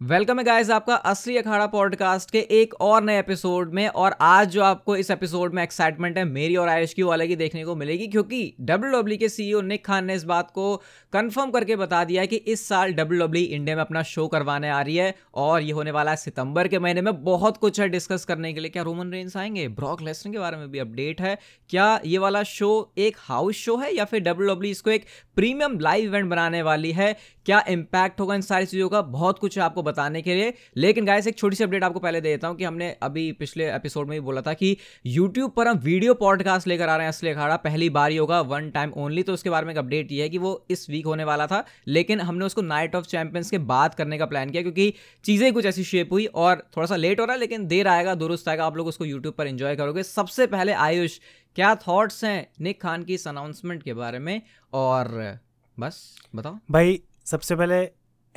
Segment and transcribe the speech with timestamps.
[0.00, 4.48] Welcome है guys आपका असली अखाड़ा पॉडकास्ट के एक और नए एपिसोड में और आज
[4.48, 7.64] जो आपको इस एपिसोड में एक्साइटमेंट है, मेरी और आयुष की, वो अलग ही देखने
[7.64, 10.76] को मिलेगी क्योंकि डब्ल्यू डब्ल्यू e के सीईओ निक खान ने इस बात को
[11.12, 14.70] कंफर्म करके बता दिया है कि इस साल डब्ल्यू डब्ल्यू इंडिया में अपना शो करवाने
[14.70, 17.88] आ रही है और ये होने वाला है सितंबर के महीने में। बहुत कुछ है
[17.88, 19.66] डिस्कस करने के लिए। क्या रोमन रेंस आएँगे?
[19.68, 21.38] ब्रॉक लेसन के बारे में भी अपडेट है।
[21.70, 25.04] क्या ये वाला शो एक हाउस शो है या फिर डब्ल्यू डब्ल्यू e इसको एक
[25.36, 27.16] प्रीमियम लाइव इवेंट बनाने वाली है?
[27.46, 29.02] क्या इंपैक्ट होगा इन सारी चीज़ों का?
[29.02, 32.28] बहुत कुछ आपको बताने के लिए। लेकिन गाइस एक छोटी सी अपडेट आपको पहले दे
[32.28, 35.78] देता हूँ कि हमने अभी पिछले एपिसोड में भी बोला था कि यूट्यूब पर हम
[35.80, 39.22] वीडियो पॉडकास्ट लेकर आ रहे हैं असली अखाड़ा। पहली बार ही होगा वन टाइम ओनली
[39.22, 41.64] तो उसके बारे में एक अपडेट ये है कि वो इस वीक होने वाला था।
[41.88, 44.92] लेकिन हमने उसको नाइट ऑफ़ चैंपियंस के बाद करने का प्लान किया, क्योंकि
[45.24, 48.14] चीज़ें कुछ ऐसी शेप हुई और थोड़ा सा लेट हो रहा है, लेकिन देर आएगा,
[48.14, 51.18] दुरुस्त आएगा। आप लोग उसको यूट्यूब पर इंजॉय करोगे। सबसे पहले आयुष,
[51.56, 54.40] क्या थॉट्स हैं निक खान की इस अनाउंसमेंट के बारे में?
[54.72, 55.38] और
[55.78, 57.88] बस, बताओ। भाई, सबसे पहले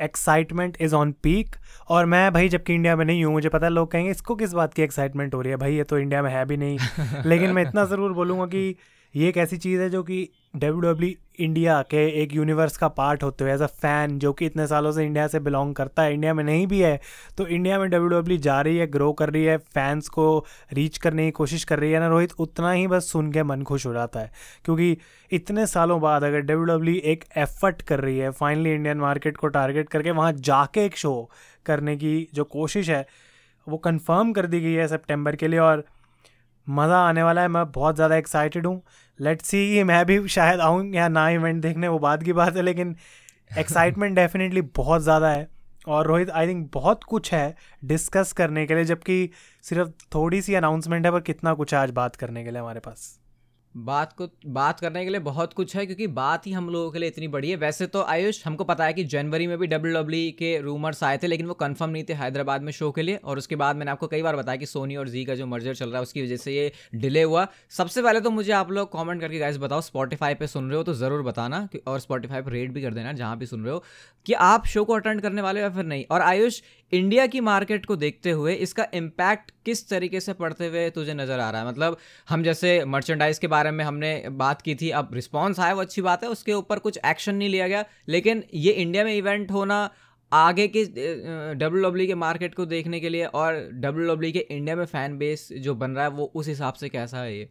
[0.02, 1.56] एक्साइटमेंट इज़ ऑन पीक
[1.88, 4.52] और मैं भाई जबकि इंडिया में नहीं हूँ मुझे पता है लोग कहेंगे इसको किस
[4.52, 5.56] बात की एक्साइटमेंट हो रही है?
[5.56, 6.78] भाई ये तो इंडिया में है भी नहीं।
[7.26, 8.76] लेकिन मैं इतना ज़रूर बोलूँगा कि
[9.14, 11.10] ये एक ऐसी चीज़ है जो कि डब्ल्यू डब्ल्यू
[11.44, 14.92] इंडिया के एक यूनिवर्स का पार्ट होते हुए एज अ फ़ैन जो कि इतने सालों
[14.92, 17.00] से इंडिया से बिलोंग करता है इंडिया में नहीं भी है
[17.38, 20.26] तो इंडिया में डब्ल्यू डब्ल्यू जा रही है ग्रो कर रही है फैंस को
[20.72, 23.62] रीच करने की कोशिश कर रही है, ना रोहित, उतना ही बस सुन के मन
[23.62, 24.30] खुश हो जाता है,
[24.64, 24.96] क्योंकि
[25.32, 29.48] इतने सालों बाद अगर डब्ल्यू डब्ल्यू एक एफर्ट कर रही है फाइनली इंडियन मार्केट को
[29.48, 31.30] टारगेट करके वहाँ जाके एक शो
[31.66, 33.06] करने की जो कोशिश है,
[33.66, 35.84] वो कन्फर्म कर दी गई है सेप्टेम्बर के लिए और
[36.66, 38.82] मज़ा आने वाला है, मैं बहुत ज़्यादा एक्साइटेड हूँ।
[39.20, 42.62] लेट्स सी मैं भी शायद आऊँ या ना इवेंट देखने, वो बाद की बात है,
[42.62, 42.96] लेकिन
[43.58, 45.48] एक्साइटमेंट डेफिनेटली बहुत ज़्यादा है।
[45.88, 47.54] और रोहित आई थिंक बहुत कुछ है
[47.84, 49.30] डिस्कस करने के लिए, जबकि
[49.64, 52.80] सिर्फ़ थोड़ी सी अनाउंसमेंट है, पर कितना कुछ है आज बात करने के लिए हमारे
[52.80, 53.18] पास।
[53.74, 56.98] बात को, बात करने के लिए बहुत कुछ है, क्योंकि बात ही हम लोगों के
[56.98, 59.94] लिए इतनी बड़ी है। वैसे तो आयुष, हमको पता है कि जनवरी में भी डब्ल्यू
[59.94, 63.02] डब्ल्यू e के रूमर्स आए थे, लेकिन वो कंफर्म नहीं थे हैदराबाद में शो के
[63.02, 65.46] लिए। और उसके बाद मैंने आपको कई बार बताया कि सोनी और जी का जो
[65.46, 68.70] मर्जर चल रहा है, उसकी वजह से ये डिले हुआ। सबसे पहले तो मुझे आप
[68.70, 72.42] लोग कॉमेंट करके गाइस बताओ स्पॉटीफाई पर सुन रहे हो तो ज़रूर बताना और स्पॉटीफाई
[72.42, 73.82] पर रेट भी कर देना जहाँ भी सुन रहे हो,
[74.26, 76.60] कि आप शो को अटेंड करने वाले हो या फिर नहीं। और आयुष
[76.92, 81.40] इंडिया की मार्केट को देखते हुए इसका इम्पैक्ट किस तरीके से पड़ते हुए तुझे नज़र
[81.40, 81.68] आ रहा है?
[81.68, 81.96] मतलब
[82.28, 86.02] हम जैसे मर्चेंडाइज के बारे में हमने बात की थी, अब रिस्पॉन्स आया, वो अच्छी
[86.02, 89.88] बात है, उसके ऊपर कुछ एक्शन नहीं लिया गया। लेकिन ये इंडिया में इवेंट होना
[90.32, 90.84] आगे के
[91.54, 95.16] डब्ल्यू डब्ल्यू के मार्केट को देखने के लिए और डब्ल्यू डब्ल्यू के इंडिया में फ़ैन
[95.18, 97.48] बेस जो बन रहा है, वो उस हिसाब से कैसा है ये?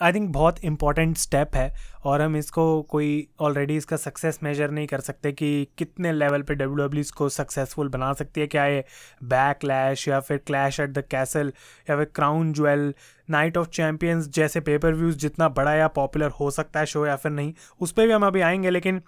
[0.00, 1.72] आई थिंक बहुत इंपॉर्टेंट स्टेप है
[2.04, 3.08] और हम इसको कोई
[3.40, 7.88] ऑलरेडी इसका सक्सेस मेजर नहीं कर सकते कि कितने लेवल पे डब्ल्यू डब्ल्यू इसको सक्सेसफुल
[7.88, 8.84] बना सकती है। क्या ये
[9.24, 11.52] बैक लैश या फिर क्लैश एट द कैसल
[11.90, 12.92] या फिर crown jewel
[13.30, 17.16] night of champions जैसे पेपर व्यूज़ जितना बड़ा या पॉपुलर हो सकता है शो या
[17.16, 19.02] फिर नहीं, उस पर भी हम अभी आएँगे। लेकिन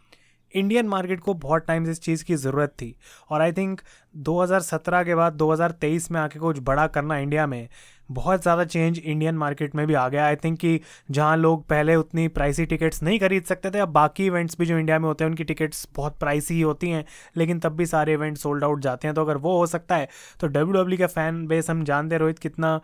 [0.54, 2.94] इंडियन मार्केट को बहुत टाइम इस चीज़ की ज़रूरत थी।
[3.30, 3.80] और आई थिंक
[4.14, 7.68] 2017 के बाद 2023 में आके कुछ बड़ा करना इंडिया में,
[8.10, 10.80] बहुत ज़्यादा चेंज इंडियन मार्केट में भी आ गया। आई थिंक कि
[11.10, 14.78] जहाँ लोग पहले उतनी प्राइसी टिकट्स नहीं खरीद सकते थे, अब बाकी इवेंट्स भी जो
[14.78, 17.04] इंडिया में होते हैं, उनकी टिकट्स बहुत प्राइसी ही होती हैं,
[17.36, 20.08] लेकिन तब भी सारे इवेंट सोल्ड आउट जाते हैं। तो अगर वो हो सकता है
[20.40, 22.80] तो डब्ल्यू का फ़ैन बेस हम जानते रोहित, कितना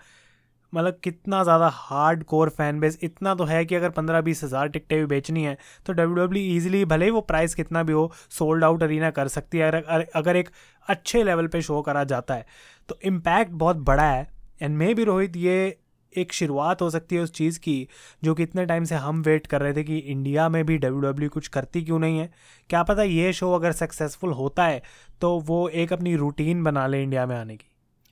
[0.72, 4.68] मतलब कितना ज़्यादा हार्ड कोर फ़ैन बेस इतना तो है कि अगर पंद्रह बीस हज़ार
[4.68, 5.56] टिकटें भी बेचनी है
[5.86, 9.28] तो डब्ल्यू डब्ल्यू ईजिली भले ही वो प्राइस कितना भी हो सोल्ड आउट अरीना कर
[9.28, 10.50] सकती है, अगर अगर एक
[10.88, 12.46] अच्छे लेवल पे शो करा जाता है।
[12.88, 14.26] तो इम्पैक्ट बहुत बड़ा है
[14.62, 15.76] एंड मे भी रोहित ये
[16.12, 17.88] एक शुरुआत हो सकती है उस चीज़ की,
[18.22, 21.00] जो कि इतने टाइम से हम वेट कर रहे थे कि इंडिया में भी डब्ल्यू
[21.02, 22.30] डब्ल्यू कुछ करती क्यों नहीं है।
[22.70, 24.82] क्या पता ये शो अगर सक्सेसफुल होता है
[25.20, 27.67] तो वो एक अपनी रूटीन बना ले इंडिया में आने की।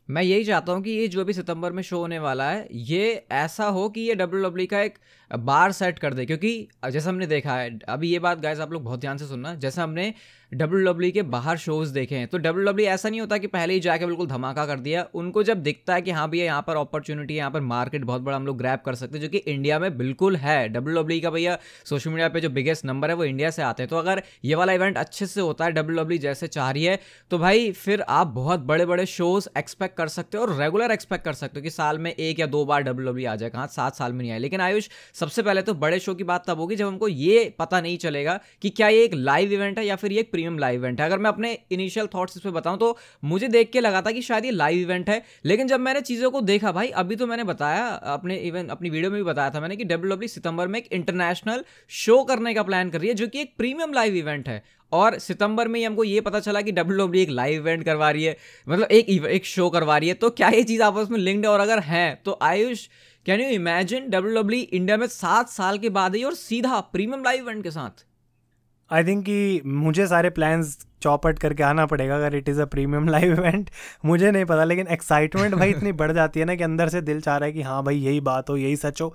[0.08, 3.26] मैं यही चाहता हूँ कि ये जो भी सितंबर में शो होने वाला है, ये
[3.32, 4.98] ऐसा हो कि ये डब्ल्यू डब्ल्यू का एक
[5.30, 8.84] बार सेट कर दे, क्योंकि जैसे हमने देखा है, अभी ये बात गाइस आप लोग
[8.84, 10.12] बहुत ध्यान से सुनना, जैसे हमने
[10.52, 13.74] डब्ल्यू डब्ल्यू के बाहर शोज़ देखे हैं तो डब्ल्यू डब्ल्यू ऐसा नहीं होता कि पहले
[13.74, 16.76] ही जाके बिल्कुल धमाका कर दिया, उनको जब दिखता है कि हाँ भैया यहाँ पर
[16.76, 19.38] अपॉर्चुनिटी है, यहाँ पर मार्केट बहुत बड़ा हम लोग ग्रैप कर सकते हैं, जो कि
[19.38, 23.16] इंडिया में बिल्कुल है। डब्ल्यू डब्ल्यू का भैया सोशल मीडिया पर जो बिगेस्ट नंबर है,
[23.16, 25.98] वो इंडिया से आते हैं। तो अगर ये वाला इवेंट अच्छे से होता है डब्ल्यू
[25.98, 26.98] डब्ल्यू जैसे चाह रही है
[27.30, 31.24] तो भाई फिर आप बहुत बड़े बड़े शोज़ एक्सपेक्ट कर सकते हो और रेगुलर एक्सपेक्ट
[31.24, 33.66] कर सकते हो कि साल में एक या दो बार डब्ल्यू डब्ल्यू आ जाए, कहाँ
[33.68, 36.58] सात साल में नहीं आए। लेकिन आयुष सबसे पहले तो बड़े शो की बात तब
[36.58, 39.96] होगी जब हमको ये पता नहीं चलेगा कि क्या ये एक लाइव इवेंट है या
[39.96, 42.78] फिर ये एक प्रीमियम लाइव इवेंट है। अगर मैं अपने इनिशियल थॉट्स इस पर बताऊँ
[42.78, 46.00] तो मुझे देख के लगा था कि शायद ये लाइव इवेंट है, लेकिन जब मैंने
[46.02, 49.50] चीज़ों को देखा, भाई, अभी तो मैंने बताया, अपने इवेंट अपनी वीडियो में भी बताया
[49.50, 51.64] था मैंने कि डब्ल्यू डब्ल्यू सितंबर में एक इंटरनेशनल
[51.96, 55.18] शो करने का प्लान कर रही है, जो कि एक प्रीमियम लाइव इवेंट है। और
[55.18, 58.24] सितंबर में ही हमको ये पता चला कि डब्ल्यू डब्ल्यू एक लाइव इवेंट करवा रही
[58.24, 58.36] है
[58.66, 61.52] मतलब एक एक शो करवा रही है तो क्या ये चीज़ आपस में लिंक्ड है?
[61.52, 62.86] और अगर है तो Ayush
[63.26, 67.24] can you imagine W W India में सात साल के बाद ही और सीधा प्रीमियम
[67.24, 68.04] लाइव इवेंट के साथ?
[68.90, 73.08] आई थिंक कि मुझे सारे प्लान्स चौपट करके आना पड़ेगा अगर it is a premium
[73.08, 73.70] live event
[74.04, 77.20] मुझे नहीं पता, लेकिन एक्साइटमेंट भाई इतनी बढ़ जाती है ना कि अंदर से दिल
[77.20, 79.14] चाह रहा है कि हाँ भाई, यही बात हो, यही सच हो।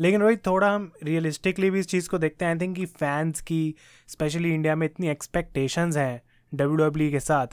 [0.00, 3.40] लेकिन रोहित थोड़ा हम रियलिस्टिकली भी इस चीज़ को देखते हैं। आई थिंक कि फैंस
[3.40, 3.74] की
[4.08, 6.22] स्पेशली इंडिया में इतनी एक्सपेक्टेशंस हैं
[6.54, 7.46] डब्ल्यू डब्ल्यू के साथ।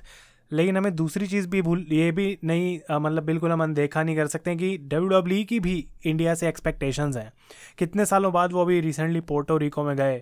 [0.52, 4.28] लेकिन हमें दूसरी चीज़ भी भूल, ये भी नहीं मतलब बिल्कुल हम अनदेखा नहीं कर
[4.28, 7.32] सकते कि डब्ल्यू डब्ल्यू की भी इंडिया से एक्सपेक्टेशंस हैं।
[7.78, 10.22] कितने सालों बाद वो अभी रिसेंटली पोर्टो रिको में गए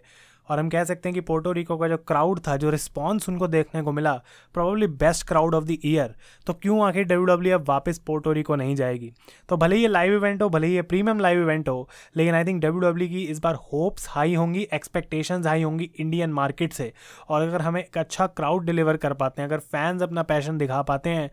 [0.50, 3.48] और हम कह सकते हैं कि पोर्टो रिको का जो क्राउड था, जो रिस्पॉन्स उनको
[3.48, 4.14] देखने को मिला
[4.56, 6.16] probably best crowd of the year
[6.48, 9.12] तो क्यों आखिर डब्ल्यू डब्ल्यू एफ़ वापस पोर्टो रिको नहीं जाएगी?
[9.50, 12.36] तो भले ही ये लाइव इवेंट हो, भले ही ये प्रीमियम लाइव इवेंट हो, लेकिन
[12.36, 16.74] आई थिंक डब्ल्यू डब्ल्यू की इस बार होप्स हाई होंगी एक्सपेक्टेशंस हाई होंगी इंडियन मार्केट
[16.74, 16.92] से।
[17.30, 20.82] और अगर हमें एक अच्छा क्राउड डिलीवर कर पाते हैं, अगर फैंस अपना पैशन दिखा
[20.84, 21.30] पाते हैं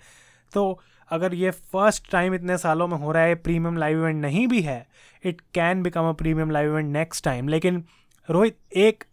[0.53, 0.79] तो
[1.11, 4.61] अगर ये फ़र्स्ट टाइम इतने सालों में हो रहा है प्रीमियम लाइव इवेंट नहीं भी
[4.63, 4.87] है
[5.25, 7.83] it can become a premium live event next time लेकिन
[8.31, 9.05] रोहित, एक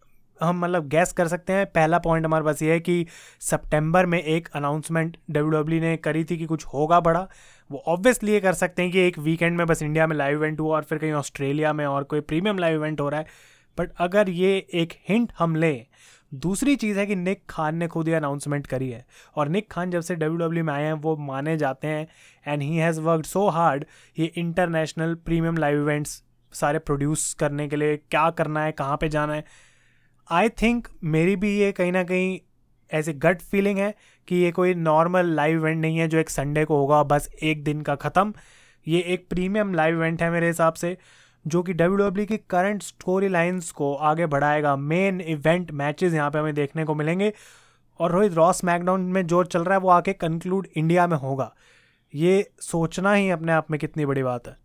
[0.41, 3.05] हम मतलब गैस कर सकते हैं, पहला पॉइंट हमारे पास ये है कि
[3.41, 7.27] सितंबर में एक अनाउंसमेंट डब्ल्यू ने करी थी कि कुछ होगा बड़ा।
[7.69, 10.59] वो ऑब्वियसली ये कर सकते हैं कि एक वीकेंड में बस इंडिया में लाइव इवेंट
[10.59, 13.25] हुआ और फिर कहीं ऑस्ट्रेलिया में और कोई प्रीमियम लाइव इवेंट हो रहा है।
[13.77, 15.85] बट अगर ये एक हिंट हम लें,
[16.33, 19.05] दूसरी चीज़ है कि निक खान ने खुद ही अनाउंसमेंट करी है।
[19.35, 22.07] और निक खान जब से डब्ल्यू डब्ल्यू में आए हैं, वो माने जाते हैं
[22.47, 23.85] and he has worked so hard
[24.19, 29.09] ये इंटरनेशनल प्रीमियम लाइव इवेंट्स सारे प्रोड्यूस करने के लिए क्या करना है, कहाँ पे
[29.09, 29.43] जाना है।
[30.27, 32.39] आई थिंक मेरी भी ये कहीं ना कहीं
[32.91, 33.93] ऐसे गट फीलिंग है
[34.27, 37.63] कि ये कोई नॉर्मल लाइव इवेंट नहीं है जो एक संडे को होगा, बस एक
[37.63, 38.33] दिन का ख़त्म।
[38.87, 40.97] ये एक प्रीमियम लाइव इवेंट है मेरे हिसाब से,
[41.45, 46.31] जो कि डब्ल्यू डब्ल्यू की करंट स्टोरी लाइन्स को आगे बढ़ाएगा। मेन इवेंट मैचेस यहाँ
[46.31, 47.31] पे हमें देखने को मिलेंगे
[47.99, 51.53] और रोहित रॉस मैकडाउन में जो चल रहा है, वो आके कंक्लूड इंडिया में होगा।
[52.13, 54.55] ये सोचना ही अपने आप में कितनी बड़ी बात है।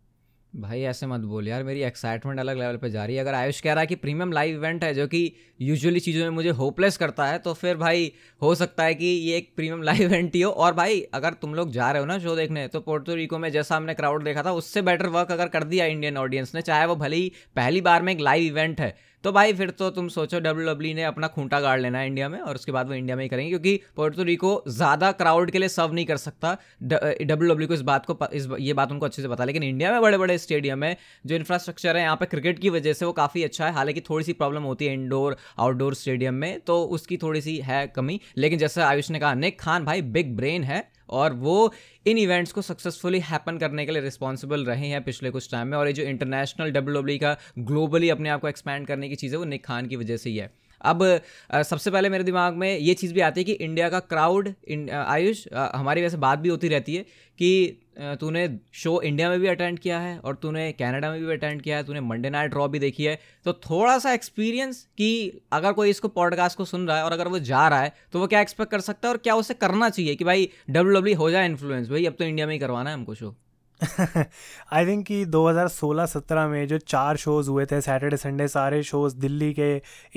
[0.53, 3.61] भाई, ऐसे मत बोल यार, मेरी एक्साइटमेंट अलग लेवल पे जा रही है। अगर आयुष
[3.61, 5.21] कह रहा है कि प्रीमियम लाइव इवेंट है जो कि
[5.61, 8.12] यूजुअली चीज़ों में मुझे होपलेस करता है तो फिर भाई,
[8.43, 11.55] हो सकता है कि ये एक प्रीमियम लाइव इवेंट ही हो। और भाई, अगर तुम
[11.55, 14.43] लोग जा रहे हो ना शो देखने तो पोर्टो रिको में जैसा हमने क्राउड देखा
[14.43, 17.81] था, उससे बेटर वर्क अगर कर दिया इंडियन ऑडियंस ने, चाहे वो भले ही पहली
[17.81, 18.94] बार में एक लाइव इवेंट है।
[19.25, 22.29] तो भाई फिर तो तुम सोचो डब्ल्यू डब्ल्यू ने अपना खूंटा गाड़ लेना है इंडिया
[22.29, 25.59] में और उसके बाद वो इंडिया में ही करेंगे, क्योंकि पोर्टो रिको ज़्यादा क्राउड के
[25.59, 29.06] लिए सर्व नहीं कर सकता। डब्ल्यू डब्ल्यू को इस बात को इस ये बात उनको
[29.06, 32.26] अच्छे से पता लेकिन इंडिया में बड़े बड़े स्टेडियम है, जो इंफ्रास्ट्रक्चर है, यहाँ पर
[32.26, 35.37] क्रिकेट की वजह से वो काफ़ी अच्छा है, हालाँकि थोड़ी सी प्रॉब्लम होती है इंडोर
[35.59, 39.61] आउटडोर स्टेडियम में तो उसकी थोड़ी सी है कमी। लेकिन जैसे आयुष ने कहा, निक
[39.61, 41.72] खान भाई बिग ब्रेन है। और वो
[42.06, 45.78] इन इवेंट्स को सक्सेसफुली हैपन करने के लिए रिस्पॉन्सिबल रहे हैं पिछले कुछ टाइम में
[45.78, 49.38] और ये जो इंटरनेशनल डब्ल्यू का ग्लोबली अपने आप को एक्सपैंड करने की चीज़ है,
[49.38, 50.50] वो निक खान की वजह से ही है।
[50.83, 51.21] अब
[51.55, 54.53] सबसे पहले मेरे दिमाग में ये चीज़ भी आती है कि इंडिया का क्राउड
[54.93, 57.03] आयुष हमारी वैसे बात भी होती रहती है
[57.39, 57.81] कि
[58.21, 61.77] तूने शो इंडिया में भी अटेंड किया है और तूने कनाडा में भी अटेंड किया
[61.77, 65.91] है, तूने मंडे नाइट ड्रॉ भी देखी है। तो थोड़ा सा एक्सपीरियंस कि अगर कोई
[65.91, 68.41] इसको पॉडकास्ट को सुन रहा है और अगर वो जा रहा है तो वो क्या
[68.41, 71.47] एक्सपेक्ट कर सकता है और क्या उसे करना चाहिए कि भाई डब्ल्यू डब्ल्यू हो जाए
[71.47, 73.35] इन्फ्लुएंस भाई, अब तो इंडिया में ही करवाना है हमको शो
[74.73, 79.53] आई थिंक कि 2016-17 में जो चार शोज़ हुए थे सैटरडे संडे सारे शोज़ दिल्ली
[79.55, 79.71] के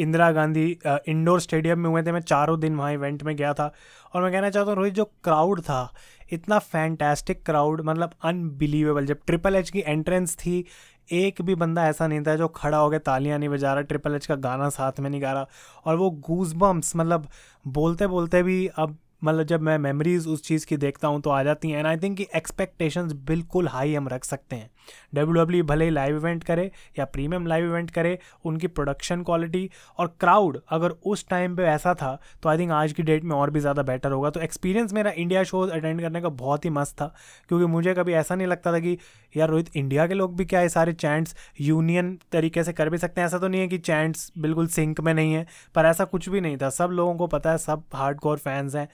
[0.04, 0.66] इंदिरा गांधी
[1.08, 3.72] इंडोर स्टेडियम में हुए थे। मैं चारों दिन वहाँ इवेंट में गया था
[4.14, 5.94] और मैं कहना चाहता हूँ, रोहित, जो क्राउड था,
[6.32, 10.66] इतना फैंटेस्टिक क्राउड मतलब अनबिलीवेबल जब ट्रिपल एच की एंट्रेंस थी,
[11.10, 14.16] एक भी बंदा ऐसा नहीं था जो खड़ा हो गया तालियाँ नहीं बजा रहा ट्रिपल
[14.16, 15.48] एच का गाना साथ में नहीं गा रहा।
[15.86, 17.28] और वो गूज बम्स मतलब
[17.66, 21.44] बोलते बोलते भी अब मतलब जब मैं मेमोरीज उस चीज़ की देखता हूँ तो आ
[21.44, 24.70] जाती हैं। एंड आई थिंक कि एक्सपेक्टेशंस बिल्कुल हाई हम रख सकते हैं।
[25.16, 26.70] डब्ल्यू डब्ल्यू भले ही लाइव इवेंट करे
[27.00, 29.70] या प्रीमियम लाइव इवेंट करे, उनकी प्रोडक्शन क्वालिटी
[30.00, 33.36] और क्राउड अगर उस टाइम पे ऐसा था तो आई थिंक आज की डेट में
[33.36, 36.70] और भी ज़्यादा बेटर होगा। तो एक्सपीरियंस मेरा इंडिया शोज़ अटेंड करने का बहुत ही
[36.72, 37.14] मस्त था,
[37.50, 38.98] क्योंकि मुझे कभी ऐसा नहीं लगता था कि,
[39.36, 42.98] यार, रोहित इंडिया के लोग भी क्या ये सारे चैंट्स यूनियन तरीके से कर भी
[42.98, 43.28] सकते हैं?
[43.28, 45.46] ऐसा तो नहीं है कि चैंट्स बिल्कुल सिंक में नहीं है,
[45.76, 48.88] पर ऐसा कुछ भी नहीं था। सब लोगों को पता है, सब हार्ड फैंस हैं।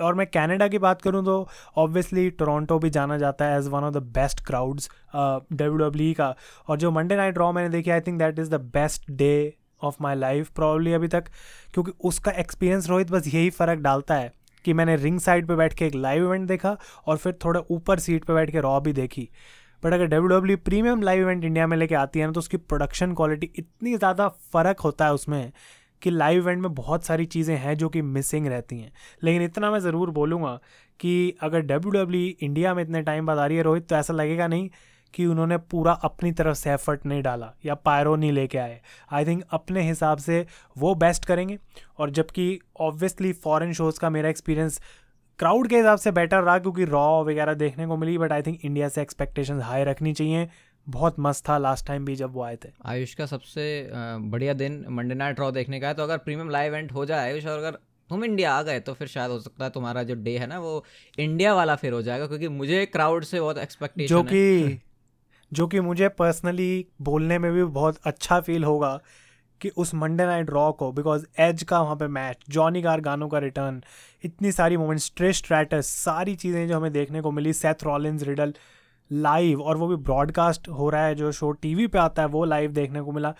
[0.00, 1.36] और मैं कनाडा की बात करूँ तो
[1.76, 6.34] ऑब्वियसली टोरंटो भी जाना जाता है as one of the best crowds W W का।
[6.68, 9.96] और जो मंडे नाइट ड्रॉ मैंने देखी I think that is the best day of
[10.02, 11.24] my life probably अभी तक,
[11.74, 14.32] क्योंकि उसका एक्सपीरियंस रोहित बस यही फ़र्क डालता है
[14.64, 16.76] कि मैंने रिंग साइड पे बैठ के एक लाइव इवेंट देखा
[17.06, 19.28] और फिर थोड़ा ऊपर सीट पे बैठ के रॉ भी देखी।
[19.82, 22.56] बट अगर W W premium live event India में लेके आती है ना तो उसकी
[22.56, 25.52] प्रोडक्शन क्वालिटी इतनी ज़्यादा फ़र्क होता है उसमें
[26.02, 28.92] कि लाइव इवेंट में बहुत सारी चीज़ें हैं जो कि मिसिंग रहती हैं।
[29.24, 30.58] लेकिन इतना मैं ज़रूर बोलूँगा
[31.00, 34.46] कि अगर डब्ल्यू इंडिया में इतने टाइम बाद आ रही है रोहित तो ऐसा लगेगा
[34.46, 34.68] नहीं
[35.14, 38.80] कि उन्होंने पूरा अपनी तरफ़ से एफर्ट नहीं डाला या पायरो नहीं लेके आए।
[39.12, 40.44] आई थिंक अपने हिसाब से
[40.76, 41.58] वो बेस्ट करेंगे
[41.98, 44.80] और जबकि ऑब्वियसली फॉरेन शोज़ का मेरा एक्सपीरियंस
[45.38, 48.64] क्राउड के हिसाब से बेटर रहा क्योंकि रॉ वगैरह देखने को मिली बट आई थिंक
[48.64, 50.48] इंडिया से एक्सपेक्टेशंस हाई रखनी चाहिए।
[50.88, 54.86] बहुत मस्त था लास्ट टाइम भी जब वो आए थे। आयुष का सबसे बढ़िया दिन
[54.88, 57.58] मंडे नाइट रॉ देखने का है तो अगर प्रीमियम लाइव इवेंट हो जाए आयुष और
[57.58, 57.70] अगर
[58.08, 60.58] तुम इंडिया आ गए तो फिर शायद हो सकता है तुम्हारा जो डे है ना
[60.58, 60.84] वो
[61.18, 64.80] इंडिया वाला फिर हो जाएगा क्योंकि मुझे क्राउड से बहुत एक्सपेक्टेशन जो कि
[65.52, 69.00] जो कि मुझे पर्सनली बोलने में भी बहुत अच्छा फील होगा
[69.60, 73.28] कि उस मंडे नाइट रॉ को बिकॉज़ एज का वहाँ पे मैच जॉनी कार गानों
[73.28, 73.82] का रिटर्न
[74.24, 78.54] इतनी सारी मोमेंट्स ट्रिश स्ट्रैटस सारी चीज़ें जो हमें देखने को मिली सेथ रॉलिन्स रिडल
[79.10, 82.44] लाइव और वो भी ब्रॉडकास्ट हो रहा है, जो शो टीवी पे आता है, वो
[82.44, 83.34] लाइव देखने को मिला।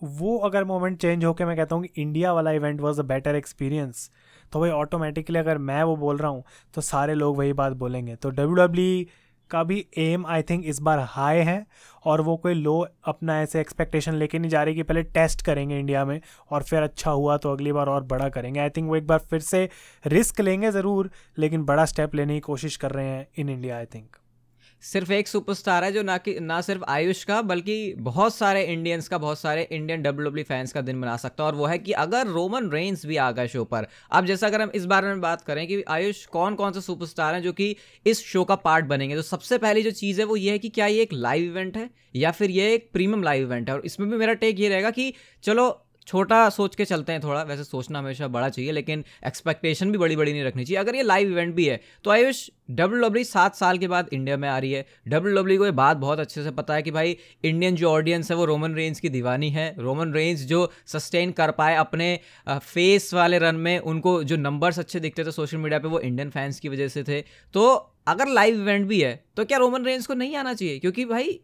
[0.00, 3.34] वो अगर मोमेंट चेंज होकर मैं कहता हूँ कि इंडिया वाला event was a better
[3.34, 4.10] experience
[4.52, 6.42] तो भाई ऑटोमेटिकली अगर मैं वो बोल रहा हूँ
[6.74, 9.04] तो सारे लोग वही बात बोलेंगे। तो डब्ल्यू डब्ल्यू
[9.50, 11.64] का भी एम आई थिंक इस बार हाई है
[12.04, 15.78] और वो कोई लो अपना ऐसे एक्सपेक्टेशन लेके नहीं जा रही कि पहले टेस्ट करेंगे
[15.78, 16.20] इंडिया में
[16.50, 19.18] और फिर अच्छा हुआ तो अगली बार और बड़ा करेंगे। आई थिंक वो एक बार
[19.20, 19.68] फिर से
[20.06, 23.86] रिस्क लेंगे ज़रूर, लेकिन बड़ा स्टेप लेने की कोशिश कर रहे हैं इन इंडिया आई
[23.86, 24.16] थिंक
[24.84, 29.08] सिर्फ़ एक सुपरस्टार है जो ना कि ना सिर्फ़ आयुष का, बल्कि बहुत सारे इंडियंस
[29.08, 31.78] का, बहुत सारे इंडियन डब्ल्यू डब्ल्यू फैंस का दिन बना सकता है। और वो है
[31.78, 35.08] कि अगर रोमन रेंस भी आ गए शो पर, अब जैसा अगर हम इस बारे
[35.08, 37.74] में बात करें कि आयुष कौन कौन से सुपरस्टार हैं जो कि
[38.06, 40.68] इस शो का पार्ट बनेंगे तो सबसे पहली जो चीज़ है वो ये है कि
[40.68, 43.74] क्या ये एक लाइव इवेंट है या फिर ये एक प्रीमियम लाइव इवेंट है?
[43.74, 45.12] और इसमें भी मेरा टेक ये रहेगा कि
[45.44, 49.98] चलो छोटा सोच के चलते हैं थोड़ा, वैसे सोचना हमेशा बड़ा चाहिए, लेकिन एक्सपेक्टेशन भी
[49.98, 53.24] बड़ी बड़ी नहीं रखनी चाहिए। अगर ये लाइव इवेंट भी है तो आयुष डब्ल्यू डब्ल्यू
[53.24, 56.18] सात साल के बाद इंडिया में आ रही है। डब्ल्यू डब्ल्यू को ये बात बहुत
[56.20, 59.50] अच्छे से पता है कि भाई इंडियन जो ऑडियंस है, वो रोमन रेंज की दीवानी
[59.50, 62.18] है। रोमन रेंज जो सस्टेन कर पाए अपने
[62.48, 66.30] फेस वाले रन में, उनको जो नंबर्स अच्छे दिखते थे सोशल मीडिया पर वो इंडियन
[66.30, 67.20] फैंस की वजह से थे।
[67.54, 67.66] तो
[68.08, 70.78] अगर लाइव इवेंट भी है तो क्या रोमन रेंज को नहीं आना चाहिए?
[70.78, 71.40] क्योंकि भाई,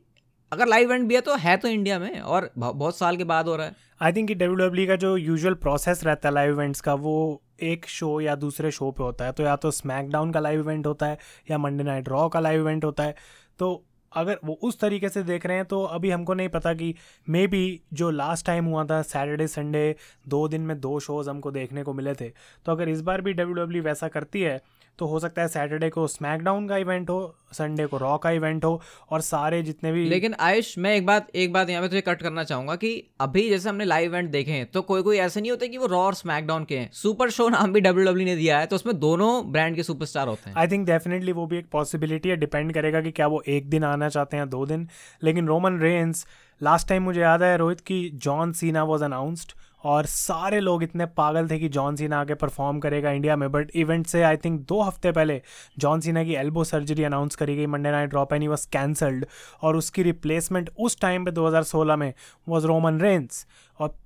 [0.52, 3.48] अगर लाइव इवेंट भी है तो है तो इंडिया में, और बहुत साल के बाद
[3.48, 6.80] हो रहा है। आई थिंक डब्ल्यू डब्ल्यू का जो यूजुअल प्रोसेस रहता है लाइव इवेंट्स
[6.80, 10.40] का, वो एक शो या दूसरे शो पे होता है। तो या तो स्मैकडाउन का
[10.40, 11.19] लाइव इवेंट होता है
[11.50, 13.14] या मंडे नाइट रॉ का लाइव इवेंट होता है।
[13.59, 16.95] तो अगर वो उस तरीके से देख रहे हैं तो अभी हमको नहीं पता कि
[17.28, 19.95] मे बी जो लास्ट टाइम हुआ था सैटरडे संडे
[20.28, 22.28] दो दिन में दो शोज़ हमको देखने को मिले थे।
[22.66, 24.61] तो अगर इस बार भी डब्ल्यू डब्ल्यू वैसा करती है
[24.99, 28.64] तो हो सकता है सैटरडे को स्मैकडाउन का इवेंट हो संडे को रॉ का इवेंट
[28.64, 28.80] हो
[29.11, 32.23] और सारे जितने भी लेकिन आयुष मैं एक बात एक बात यहाँ पे तुझे कट
[32.23, 35.50] करना चाहूँगा कि अभी जैसे हमने लाइव इवेंट देखे हैं तो कोई कोई ऐसे नहीं
[35.50, 38.37] होते कि वो रॉ और स्मैकडाउन के हैं। सुपर शो नाम भी डब्ल्यू डब्ल्यू ने
[38.37, 41.59] दिया है तो उसमें दोनों ब्रांड के सुपरस्टार होते हैं। आई थिंक डेफिनेटली वो भी
[41.59, 44.88] एक पॉसिबिलिटी है डिपेंड करेगा कि क्या वो एक दिन आना चाहते हैं दो दिन।
[45.23, 46.26] लेकिन रोमन रेंस
[46.61, 49.52] लास्ट टाइम मुझे याद है रोहित की जॉन सीना वॉज़ अनाउंस्ड
[49.84, 53.70] और सारे लोग इतने पागल थे कि जॉन सीना आके परफॉर्म करेगा इंडिया में बट
[53.75, 55.42] इवेंट से आई थिंक दो हफ़्ते पहले
[55.78, 59.26] जॉन सीना की एल्बो सर्जरी अनाउंस करी गई Monday night drop and he was cancelled
[59.62, 62.14] और उसकी रिप्लेसमेंट उस टाइम पे 2016 में
[62.49, 63.46] वॉज़ रोमन रेंस
[63.78, 63.99] और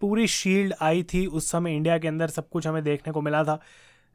[0.00, 3.44] पूरी शील्ड आई थी उस समय इंडिया के अंदर, सब कुछ हमें देखने को मिला
[3.44, 3.60] था.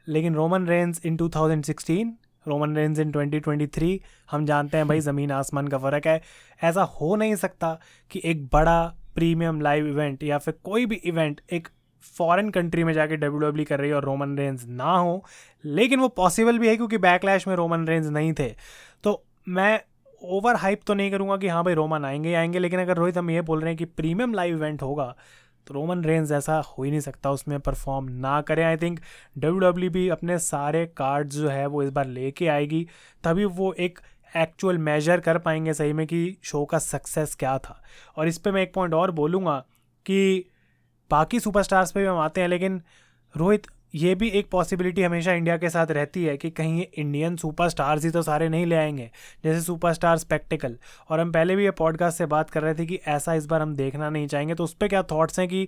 [0.07, 2.11] लेकिन Roman Reigns in 2016
[2.47, 3.99] Roman Reigns in 2023
[4.31, 6.21] हम जानते हैं भाई ज़मीन आसमान का फ़र्क है.
[6.63, 7.79] ऐसा हो नहीं सकता
[8.11, 11.67] कि एक बड़ा प्रीमियम लाइव इवेंट या फिर कोई भी इवेंट एक
[12.15, 15.23] फॉरेन कंट्री में जाके डब्ल्यू डब्ल्यू कर रही है और रोमन रेंज ना हो,
[15.65, 18.49] लेकिन वो पॉसिबल भी है क्योंकि बैकलैश में रोमन रेंज नहीं थे।
[19.03, 19.79] तो मैं
[20.21, 23.29] ओवर हाइप तो नहीं करूँगा कि हाँ भाई रोमन आएँगे आएँगे, लेकिन अगर रोहित हम
[23.31, 25.15] ये बोल रहे हैं कि प्रीमियम लाइव इवेंट होगा
[25.67, 28.99] तो रोमन रेंज ऐसा हो ही नहीं सकता, उसमें परफॉर्म ना करें। आई थिंक
[29.37, 32.87] डब्ल्यू डब्ल्यू भी अपने सारे कार्ड जो है वो इस बार लेके आएगी,
[33.23, 33.99] तभी वो एक
[34.37, 37.81] एक्चुअल मेजर कर पाएँगे सही में कि शो का सक्सेस क्या था।
[38.17, 39.65] और इस पर मैं एक पॉइंट और बोलूँगा
[40.05, 40.49] कि
[41.11, 42.81] बाकी सुपरस्टार्स पे भी हम आते हैं, लेकिन
[43.37, 48.05] रोहित, ये भी एक पॉसिबिलिटी हमेशा इंडिया के साथ रहती है कि कहीं इंडियन सुपरस्टार्स
[48.05, 49.11] ही तो सारे नहीं ले आएँगे,
[49.43, 50.77] जैसे सुपरस्टार स्पेक्टिकल
[51.09, 53.61] और हम पहले भी ये पॉडकास्ट से बात कर रहे थे कि ऐसा इस बार
[53.61, 55.67] हम देखना नहीं चाहेंगे तो उस पर क्या थॉट्स हैं कि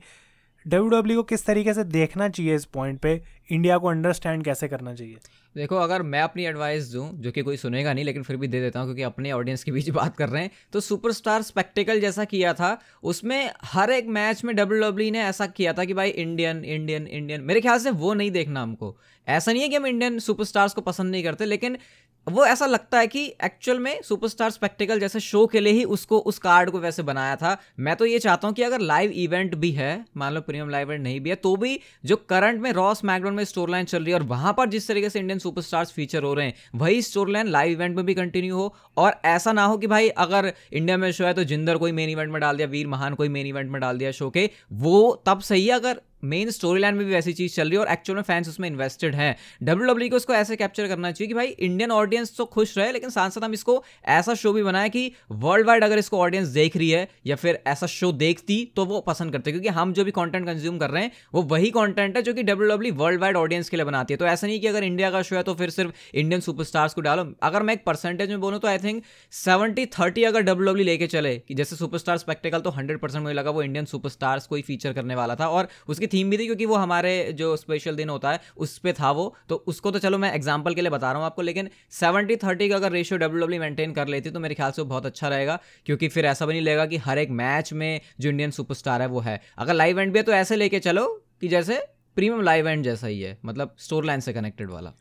[0.65, 3.21] डब्ल्यू डब्ल्यू को किस तरीके से देखना चाहिए इस पॉइंट पे?
[3.51, 5.17] इंडिया को अंडरस्टैंड कैसे करना चाहिए?
[5.55, 8.59] देखो, अगर मैं अपनी एडवाइस दूँ, जो कि कोई सुनेगा नहीं, लेकिन फिर भी दे
[8.61, 12.25] देता हूँ, क्योंकि अपने ऑडियंस के बीच बात कर रहे हैं तो सुपरस्टार स्पेक्टिकल जैसा
[12.25, 16.09] किया था, उसमें हर एक मैच में डब्ल्यू डब्ल्यू ने ऐसा किया था कि भाई
[16.09, 18.95] इंडियन इंडियन इंडियन मेरे ख्याल से वो नहीं देखना हमको।
[19.27, 21.77] ऐसा नहीं है कि हम इंडियन सुपरस्टार्स को पसंद नहीं करते, लेकिन
[22.27, 26.17] वो ऐसा लगता है कि एक्चुअल में सुपरस्टार स्पेक्टिकल जैसे शो के लिए ही उसको,
[26.19, 29.55] उस कार्ड को वैसे बनाया था। मैं तो ये चाहता हूँ कि अगर लाइव इवेंट
[29.55, 32.71] भी है, मान लो प्रीमियम लाइव इवेंट नहीं भी है तो भी जो करंट में
[32.73, 35.39] रॉस मैकडोन में स्टोर लाइन चल रही है और वहाँ पर जिस तरीके से इंडियन
[35.39, 39.15] सुपरस्टार्स फीचर हो रहे हैं, वही स्टोर लाइन लाइव इवेंट में भी कंटिन्यू हो। और
[39.25, 42.31] ऐसा ना हो कि भाई अगर इंडिया में शो है तो जिंदर कोई मेन इवेंट
[42.31, 45.39] में डाल दिया, वीर महान कोई मेन इवेंट में डाल दिया शो के, वो तब
[45.41, 48.15] सही है अगर मेन स्टोरी लाइन में भी वैसी चीज़ चल रही है और एक्चुअल
[48.15, 51.47] में फैंस उसमें इन्वेस्टेड हैं। डब्ल्यू डब्ल्यू को इसको ऐसे कैप्चर करना चाहिए कि भाई
[51.47, 55.11] इंडियन ऑडियंस तो खुश रहे, लेकिन साथ साथ हम इसको ऐसा शो भी बनाए कि
[55.33, 58.99] वर्ल्ड वाइड अगर इसको ऑडियंस देख रही है या फिर ऐसा शो देखती तो वो
[59.03, 62.23] पसंद करते क्योंकि हम जो भी कॉन्टेंट कंज्यूम कर रहे हैं, वो वही कॉन्टेंट है
[62.23, 64.67] जो कि W W world wide audience के लिए बनाती है। तो ऐसा नहीं कि
[64.67, 67.83] अगर इंडिया का शो है तो फिर सिर्फ़ इंडियन सुपरस्टार्स को डालो। अगर मैं एक
[67.85, 71.75] परसेंटेज में बोलूँ तो आई थिंक सेवेंटी थर्टी अगर डब्ल्यू डब्ल्यू लेके चले, कि जैसे
[71.75, 75.35] सुपरस्टार स्पेक्टिकल तो हंड्रेड परसेंट मुझे लगा वो इंडियन सुपरस्टार्स को ही फीचर करने वाला
[75.35, 78.77] था और उसकी थीम भी थी क्योंकि वो हमारे जो स्पेशल दिन होता है, उस
[78.79, 81.41] पर था वो। तो उसको तो चलो मैं एग्ज़ाम्पल के लिए बता रहा हूँ आपको,
[81.43, 84.81] लेकिन सेवेंटी थर्टी का अगर रेशियो डब्ल्यू डब्ल्यू मेंटेन कर लेती तो मेरे ख्याल से
[84.81, 88.01] वो बहुत अच्छा रहेगा, क्योंकि फिर ऐसा भी नहीं लगेगा कि हर एक मैच में
[88.19, 91.05] जो इंडियन सुपरस्टार है वो है। अगर लाइव इवेंट भी है तो ऐसे लेके चलो
[91.41, 91.77] कि जैसे
[92.17, 94.93] प्रीमियम लाइव इवेंट जैसा ही है मतलब स्टोर लाइन से कनेक्टेड वाला।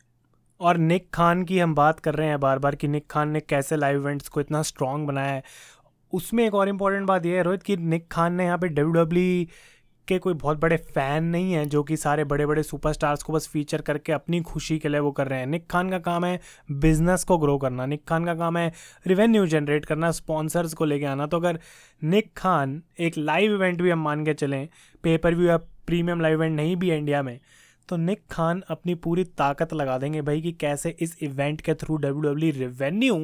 [0.59, 3.39] और निक खान की हम बात कर रहे हैं बार बार कि निक खान ने
[3.39, 5.43] कैसे लाइव इवेंट्स को इतना स्ट्रॉन्ग बनाया है।
[6.13, 8.91] उसमें एक और इंपॉर्टेंट बात यह है, रोहित, कि निक खान ने यहाँ पे डब्ल्यू
[8.93, 9.45] डब्ल्यू
[10.07, 13.47] के कोई बहुत बड़े फ़ैन नहीं हैं, जो कि सारे बड़े बड़े सुपरस्टार्स को बस
[13.47, 16.39] फीचर करके अपनी खुशी के लिए वो कर रहे हैं। निक खान का काम है
[16.71, 18.71] बिज़नेस को ग्रो करना। निक खान का काम है
[19.07, 21.59] रिवेन्यू जनरेट करना स्पॉन्सर्स को लेके आना। तो अगर
[22.01, 24.67] निक खान एक लाइव इवेंट भी हम मान के चलें
[25.03, 27.39] पेपर व्यू या प्रीमियम लाइव इवेंट नहीं भी है इंडिया में
[27.89, 31.95] तो निक खान अपनी पूरी ताकत लगा देंगे भाई कि कैसे इस इवेंट के थ्रू
[31.97, 33.15] डब्ल्यू डब्ल्यू रेवेन्यू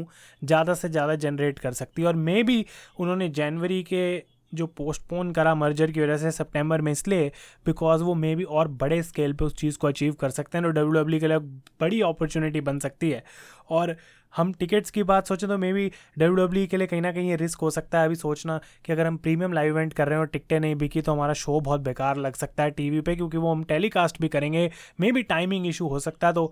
[0.41, 2.65] ज़्यादा से ज़्यादा जनरेट कर सकती है। और मे भी
[2.99, 4.03] उन्होंने जनवरी के
[4.53, 7.31] जो पोस्टपोन करा मर्जर की वजह से सितंबर में इसलिए
[7.65, 10.65] बिकॉज़ वो मे बी और बड़े स्केल पे उस चीज़ को अचीव कर सकते हैं
[10.65, 11.37] तो डब्ल्यू डब्ल्यू के लिए
[11.81, 13.23] बड़ी अपॉर्चुनिटी बन सकती है।
[13.71, 13.95] और
[14.33, 15.87] हम टिकट्स की बात सोचें तो मे बी
[16.19, 18.93] डब्ल्यू डब्ल्यू के लिए कहीं ना कहीं ये रिस्क हो सकता है। अभी सोचना कि
[18.93, 21.59] अगर हम प्रीमियम लाइव इवेंट कर रहे हैं और टिकटें नहीं बिकी तो हमारा शो
[21.59, 24.69] बहुत बेकार लग सकता है टीवी पे, क्योंकि वो हम टेलीकास्ट भी करेंगे।
[24.99, 26.51] मे बी टाइमिंग इशू हो सकता है तो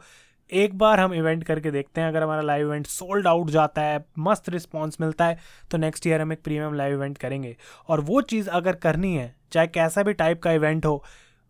[0.51, 4.03] एक बार हम इवेंट करके देखते हैं, अगर हमारा लाइव इवेंट सोल्ड आउट जाता है,
[4.20, 5.38] मस्त रिस्पॉन्स मिलता है
[5.72, 7.55] तो नेक्स्ट ईयर हम एक प्रीमियम लाइव इवेंट करेंगे।
[7.89, 11.03] और वो चीज़ अगर करनी है, चाहे कैसा भी टाइप का इवेंट हो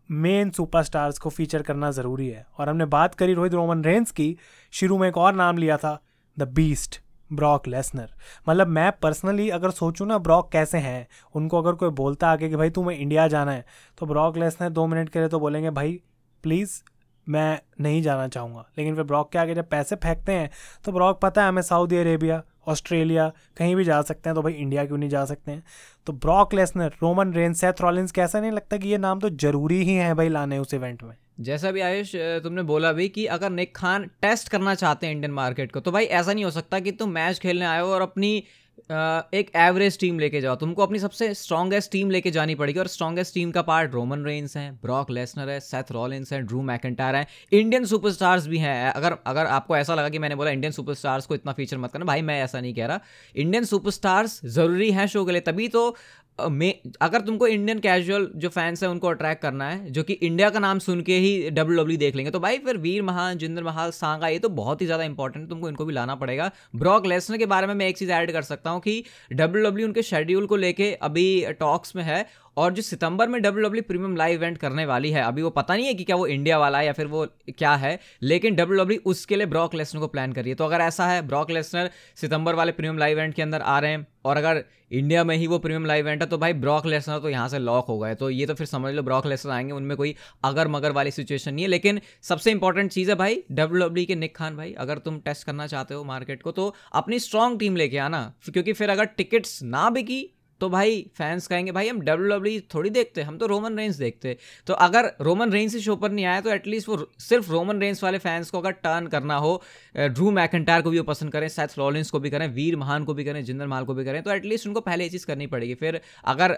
[0.10, 4.36] मेन सुपरस्टार्स को फीचर करना ज़रूरी है। और हमने बात करी रोहित रोमन रेंस की,
[4.74, 6.02] शुरू में एक और नाम लिया था
[6.38, 8.10] द बीस्ट ब्रॉक लेसनर
[8.50, 12.56] मतलब मैं पर्सनली अगर सोचूं ना ब्रॉक कैसे हैं, उनको अगर कोई बोलता आगे कि
[12.56, 13.66] भाई तुम्हें इंडिया जाना है
[13.98, 16.02] तो ब्रॉक लेसनर दो मिनट के लिए तो बोलेंगे, भाई
[16.44, 16.82] प्लीज़
[17.28, 20.50] मैं नहीं जाना चाहूँगा। लेकिन फिर ब्रॉक के आगे जब पैसे फेंकते हैं
[20.86, 24.54] तो ब्रॉक पता है हमें सऊदी अरेबिया ऑस्ट्रेलिया कहीं भी जा सकते हैं तो भाई
[24.54, 25.64] इंडिया क्यों नहीं जा सकते हैं?
[26.06, 29.84] तो Brock Lesnar Roman Reigns Seth Rollins कैसा नहीं लगता कि ये नाम तो ज़रूरी
[29.84, 31.16] ही है भाई लाने उस इवेंट में?
[31.40, 35.32] जैसा भी आयुष तुमने बोला भी कि अगर निक खान टेस्ट करना चाहते हैं इंडियन
[35.32, 38.02] मार्केट को तो भाई ऐसा नहीं हो सकता कि तुम मैच खेलने आए हो और
[38.02, 38.44] अपनी
[38.92, 43.34] एक एवरेज टीम लेके जाओ। तुमको अपनी सबसे स्ट्रॉगेस्ट टीम लेके जानी पड़ेगी और स्ट्रॉगेस्ट
[43.34, 47.28] टीम का पार्ट रोमन रेंस है, ब्रॉक लेसनर है, सेथ रॉलिन्स है, ड्रू मैकेंटायर है,
[47.52, 51.36] इंडियन सुपरस्टार्स भी हैं। अगर अगर आपको ऐसा लगा कि मैंने बोला इंडियन सुपरस्टार्स को
[51.36, 53.00] इतना फीचर मत करना, भाई मैं ऐसा नहीं कह रहा।
[53.36, 55.96] इंडियन सुपरस्टार्स ज़रूरी हैं शो के लिए, तभी तो
[56.40, 60.60] अगर तुमको इंडियन कैजुअल जो फैंस हैं, उनको अट्रैक्ट करना है, जो कि इंडिया का
[60.60, 63.92] नाम सुन के ही डब्ल्यू डब्ल्यू देख लेंगे तो भाई फिर वीर महान जिंदर महाल,
[63.92, 67.38] सांगा, ये तो बहुत ही ज़्यादा इंपॉर्टेंट है, तुमको इनको भी लाना पड़ेगा। ब्रॉक लेसनर
[67.38, 70.46] के बारे में मैं एक चीज़ ऐड कर सकता हूँ कि डब्ल्यू डब्ल्यू उनके शेड्यूल
[70.48, 72.26] को लेके अभी टॉक्स में है
[72.58, 75.76] और जो सितंबर में W W premium live event करने वाली है, अभी वो पता
[75.76, 78.84] नहीं है कि क्या वो इंडिया वाला है या फिर वो क्या है, लेकिन डब्ल्यू
[78.84, 82.56] डब्ल्यू उसके लिए ब्रॉक लेसनर को प्लान करिए। तो अगर ऐसा है ब्रॉक लेसनर सितंबर
[82.56, 85.58] वाले प्रीमियम लाइव इवेंट के अंदर आ रहे हैं, और अगर इंडिया में ही वो
[85.60, 88.30] प्रीमियम लाइव इवेंट है तो भाई ब्रॉक लेसनर तो यहाँ से लॉक हो गए। तो
[88.30, 91.66] ये तो फिर समझ लो ब्रॉक लेसनर आएँगे, उनमें कोई अगर मगर वाली सिचुएशन नहीं
[91.66, 95.20] है। लेकिन सबसे इंपॉर्टेंट चीज़ है भाई डब्ल्यू डब्ल्यू के निक खान भाई, अगर तुम
[95.20, 99.06] टेस्ट करना चाहते हो मार्केट को तो अपनी स्ट्रॉन्ग टीम लेके आना, क्योंकि फिर अगर
[99.08, 100.22] टिकट्स ना बिकी
[100.62, 104.38] तो भाई फैंस कहेंगे, भाई, हम डब्ल्यू डब्ल्यू थोड़ी देखते, हम तो रोमन रेंज देखते।
[104.68, 108.00] तो अगर रोमन रेंज ही शो पर नहीं आया तो एटलीस्ट वो सिर्फ़ रोमन रेंज
[108.04, 109.62] वाले फैंस को अगर टर्न करना हो
[109.96, 113.14] ड्रू मैकेंटायर को भी वो पसंद करें सैथ रॉलिंस को भी करें वीर महान को
[113.14, 115.76] भी करें जिंदर माल को भी करें तो एटलीस्ट उनको पहले ये चीज़ करनी पड़ेगी।
[115.76, 116.58] फिर अगर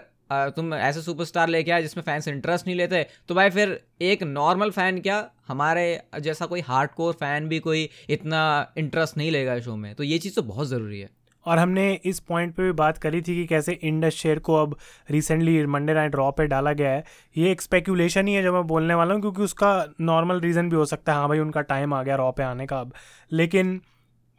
[0.56, 4.70] तुम ऐसे सुपरस्टार लेके आए जिसमें फैंस इंटरेस्ट नहीं लेते तो भाई फिर एक नॉर्मल
[4.72, 8.40] फ़ैन क्या, हमारे जैसा कोई हार्ड कोर फ़ैन भी कोई इतना
[8.78, 11.10] इंटरेस्ट नहीं लेगा शो में। तो ये चीज़ तो बहुत ज़रूरी है।
[11.46, 14.76] और हमने इस पॉइंट पे भी बात करी थी कि कैसे इंडस शेयर को अब
[15.08, 17.04] रिसेंटली मंडे नाइट रॉ पे डाला गया है।
[17.36, 20.76] ये एक स्पेकुलेशन ही है जो मैं बोलने वाला हूँ, क्योंकि उसका नॉर्मल रीज़न भी
[20.76, 22.92] हो सकता है। हाँ भाई, उनका टाइम आ गया रॉ पे आने का अब।
[23.32, 23.80] लेकिन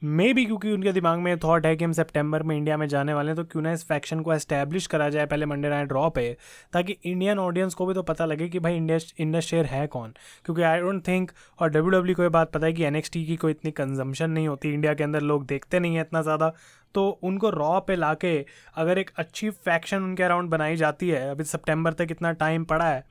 [0.01, 3.13] मे भी क्योंकि उनके दिमाग में थॉट है कि हम सितंबर में इंडिया में जाने
[3.13, 6.09] वाले हैं तो क्यों ना इस फैक्शन को एस्टैब्लिश करा जाए पहले मंडे नाइट ड्रॉ
[6.09, 6.35] पे,
[6.73, 10.13] ताकि इंडियन ऑडियंस को भी तो पता लगे कि भाई इंडिया इंडस शेयर है कौन।
[10.45, 13.35] क्योंकि आई डोंट थिंक और डब्ल्यू डब्ल्यू को ये बात पता है कि एन की
[13.35, 16.53] कोई इतनी कंजम्पशन नहीं होती। इंडिया के अंदर लोग देखते नहीं है इतना ज़्यादा।
[16.95, 18.37] तो उनको रॉ पे लाके
[18.75, 22.85] अगर एक अच्छी फैक्शन उनके अराउंड बनाई जाती है, अभी सितंबर तक इतना टाइम पड़ा
[22.85, 23.03] है,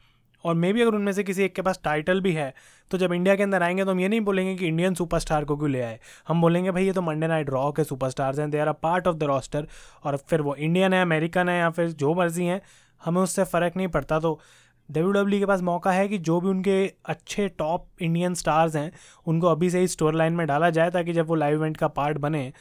[0.45, 2.53] और मे भी अगर उनमें से किसी एक के पास टाइटल भी है
[2.91, 5.57] तो जब इंडिया के अंदर आएँगे तो हम ये नहीं बोलेंगे कि इंडियन सुपरस्टार को
[5.57, 8.59] क्यों ले आए। हम बोलेंगे, भाई, ये तो मंडे नाइट रॉ के सुपरस्टार्स हैं they
[8.59, 9.67] are a part of the roster
[10.05, 12.61] और फिर वो इंडियन है अमेरिकन है, या फिर जो मर्ज़ी हैं,
[13.03, 14.41] हमें उससे फ़र्क नहीं पड़ता। तो
[14.89, 18.91] डब्ल्यू डब्ल्यू के पास मौका है कि जो भी उनके अच्छे टॉप इंडियन स्टार्स हैं,
[19.27, 21.89] उनको अभी से ही स्टोर लाइन में डाला जाए, ताकि जब वो लाइव इवेंट का
[21.91, 22.53] पार्ट बने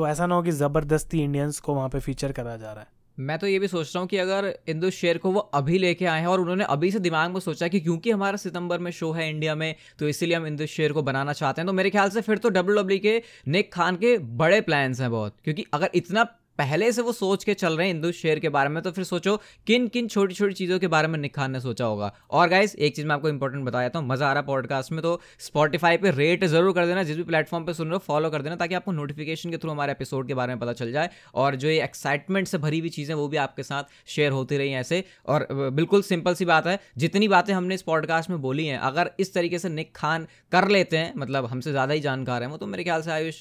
[0.00, 2.86] तो ऐसा ना हो कि ज़बरदस्ती इंडियंस को वहाँ पे फीचर करा जा रहा है।
[3.18, 6.06] मैं तो ये भी सोच रहा हूँ कि अगर इंदु शेर को वो अभी लेके
[6.06, 9.10] आए हैं और उन्होंने अभी से दिमाग में सोचा कि क्योंकि हमारा सितंबर में शो
[9.12, 12.10] है इंडिया में तो इसीलिए हम इंदु शेर को बनाना चाहते हैं तो मेरे ख्याल
[12.10, 15.90] से फिर तो डब्ल्यू डब्ल्यू के नेक खान के बड़े प्लान्स हैं बहुत, क्योंकि अगर
[15.94, 16.24] इतना
[16.60, 19.04] पहले से वो सोच के चल रहे हैं हिंदू शेयर के बारे में तो फिर
[19.04, 22.48] सोचो किन किन छोटी छोटी चीज़ों के बारे में निक खान ने सोचा होगा। और
[22.48, 25.96] गाइस एक चीज़ मैं आपको इंपॉर्टेंट बताया था, मज़ा आ रहा पॉडकास्ट में तो स्पॉटीफाई
[25.96, 28.56] पे रेट ज़रूर कर देना, जिस भी प्लेटफॉर्म पर सुन रहे हो फॉलो कर देना,
[28.56, 31.68] ताकि आपको नोटिफिकेशन के थ्रू हमारे एपिसोड के बारे में पता चल जाए, और जो
[31.68, 35.46] ये एक्साइटमेंट से भरी हुई चीज़ें, वो भी आपके साथ शेयर होती रही ऐसे। और
[35.52, 39.34] बिल्कुल सिंपल सी बात है, जितनी बातें हमने इस पॉडकास्ट में बोली हैं, अगर इस
[39.34, 42.66] तरीके से निक खान कर लेते हैं मतलब हमसे ज़्यादा ही जानकार हैं वो तो
[42.66, 43.40] मेरे ख्याल से आयुष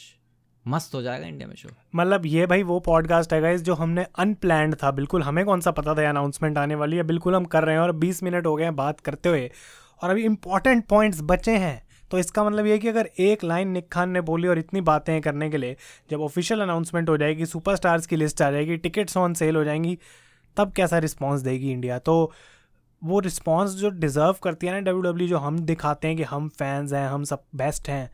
[0.69, 4.05] मस्त हो जाएगा इंडिया में शो मतलब ये भाई वो पॉडकास्ट है गाइस जो हमने
[4.19, 7.63] अनप्लैंड था। बिल्कुल हमें कौन सा पता था अनाउंसमेंट आने वाली है। बिल्कुल हम कर
[7.63, 9.51] रहे हैं और 20 मिनट हो गए हैं बात करते हुए।
[10.03, 13.91] और अभी इंपॉर्टेंट पॉइंट्स बचे हैं। तो इसका मतलब ये कि अगर एक लाइन निक
[13.91, 15.75] खान ने बोली और इतनी बातें करने के लिए,
[16.12, 19.97] जब ऑफिशियल अनाउंसमेंट हो जाएगी सुपरस्टार्स की लिस्ट आ जाएगी टिकट्स ऑन सेल हो जाएँगी,
[20.58, 22.32] तब कैसा रिस्पॉन्स देगी इंडिया तो
[23.03, 26.49] वो रिस्पॉन्स जो डिज़र्व करती है ना डब्ल्यू डब्ल्यू जो हम दिखाते हैं कि हम
[26.49, 28.12] फैंस हैं, हम सब बेस्ट हैं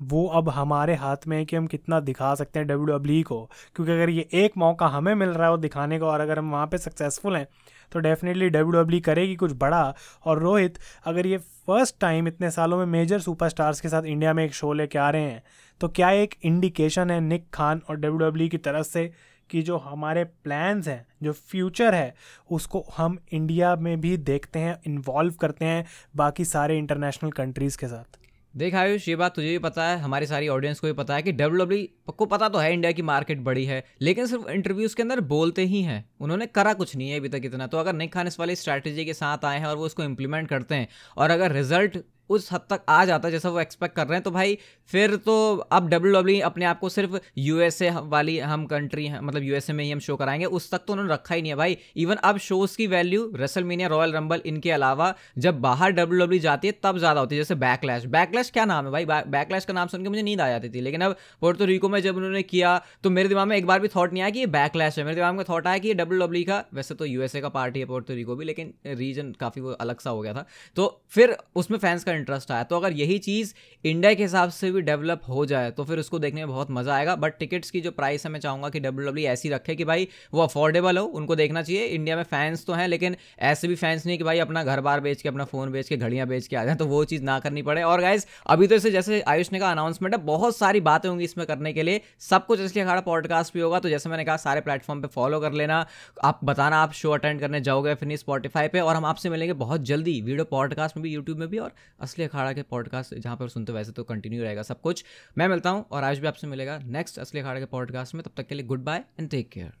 [0.00, 3.44] वो अब हमारे हाथ में है कि हम कितना दिखा सकते हैं डब्ल्यू डब्ल्यू को।
[3.76, 6.50] क्योंकि अगर ये एक मौका हमें मिल रहा है वो दिखाने का और अगर हम
[6.52, 7.46] वहाँ पे सक्सेसफुल हैं
[7.92, 9.82] तो डेफिनेटली डब्ल्यू डब्ल्यू करेगी कुछ बड़ा।
[10.24, 14.44] और रोहित, अगर ये फ़र्स्ट टाइम इतने सालों में मेजर सुपरस्टार्स के साथ इंडिया में
[14.44, 15.42] एक शो लेके आ रहे हैं
[15.80, 19.10] तो क्या एक इंडिकेशन है निक खान और डब्ल्यू डब्ल्यू की तरफ़ से
[19.50, 22.14] कि जो हमारे प्लान्स हैं, जो फ्यूचर है,
[22.50, 25.84] उसको हम इंडिया में भी देखते हैं इन्वॉल्व करते हैं
[26.16, 28.18] बाकी सारे इंटरनेशनल कंट्रीज़ के साथ?
[28.54, 31.22] देख आयुष, ये बात तुझे भी पता है, हमारी सारी ऑडियंस को भी पता है
[31.22, 34.96] कि डब्ल्यू डब्ल्यू को पता तो है इंडिया की मार्केट बड़ी है, लेकिन सिर्फ़ इंटरव्यूज़
[34.96, 37.92] के अंदर बोलते ही हैं। उन्होंने करा कुछ नहीं है अभी तक इतना तो अगर
[37.92, 40.88] नहीं खान इस वाली स्ट्रैटेजी के साथ आए हैं और वो उसको इम्प्लीमेंट करते हैं,
[41.16, 41.98] और अगर रिज़ल्ट
[42.30, 44.58] उस हद तक आ जाता है जैसा वो एक्सपेक्ट कर रहे हैं तो भाई
[44.90, 45.34] फिर तो
[45.72, 49.84] अब डब्ल्यू डब्ल्यू अपने आप को सिर्फ़ यूएसए वाली हम कंट्री हैं मतलब यूएसए में
[49.84, 52.38] ही हम शो कराएँगे। उस तक तो उन्होंने रखा ही नहीं है भाई। इवन अब
[52.40, 56.74] शोज़ की value WrestleMania royal rumble इनके अलावा जब बाहर डब्ल्यू डब्ल्यू जाती है,
[56.82, 59.04] तब ज़्यादा होती है। जैसे बैकलैश बैकलैश क्या नाम है भाई?
[59.04, 62.00] बैकलैश का नाम सुन के मुझे नींद आ जाती थी। लेकिन अब पोर्टो रिको में
[62.00, 64.46] जब उन्होंने किया तो मेरे दिमाग में एक बार भी थॉट नहीं आया कि ये
[64.48, 67.40] बैकलैश है। मेरे दिमाग में थॉट आया कि ये डब्ल्यू डब्ल्यू का, वैसे तो यूएसए
[67.40, 70.46] का पार्टी है पोर्टो रिको भी, लेकिन रीजन काफ़ी वो अलग सा हो गया था।
[70.76, 74.70] तो फिर उसमें फैंस का इंटरेस्ट आया। तो अगर यही चीज़ इंडिया के हिसाब से
[74.70, 77.80] भी डेवलप हो जाए तो फिर उसको देखने में बहुत मज़ा आएगा। बट टिकट्स की
[77.80, 81.04] जो प्राइस है, मैं चाहूँगा कि डब्ल्यू डब्ल्यू ऐसी रखे कि भाई वो अफोर्डेबल हो,
[81.04, 84.38] उनको देखना चाहिए। इंडिया में फैंस तो हैं, लेकिन ऐसे भी फैंस नहीं कि भाई
[84.38, 86.86] अपना घर बार बेच के, अपना फ़ोन बेच के, घड़ियाँ बेच के आ जाए तो
[86.86, 90.14] वो चीज़ ना करनी पड़े। और गाइज़ अभी तो इसे जैसे आयुष ने कहा अनाउंसमेंट
[90.14, 93.60] है, बहुत सारी बातें होंगी इसमें करने के लिए। सब कुछ इसलिए अखाड़ा पॉडकास्ट भी
[93.60, 95.84] होगा तो जैसे मैंने कहा, सारे प्लेटफॉर्म पर फॉलो कर लेना।
[96.24, 99.52] आप बताना, आप शो अटेंड करने जाओगे फिर नहीं स्पॉटीफाई पे। और हम आपसे मिलेंगे
[99.54, 103.36] बहुत जल्दी वीडियो पॉडकास्ट में भी यूट्यूब में भी, और असली अखाड़ा के पॉडकास्ट जहाँ
[103.36, 105.04] पर सुनते वैसे तो कंटिन्यू रहेगा। सब कुछ।
[105.38, 108.32] मैं मिलता हूँ और आज भी आपसे मिलेगा नेक्स्ट असली अखाड़े के पॉडकास्ट में। तब
[108.36, 109.72] तक के लिए goodbye and take care